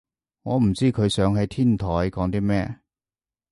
[0.41, 2.79] 我唔知佢想喺天台講啲咩